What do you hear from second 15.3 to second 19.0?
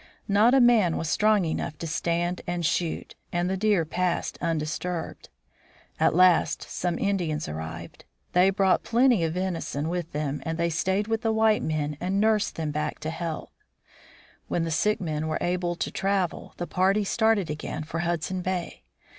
able to travel, the party started again for Hudson bay.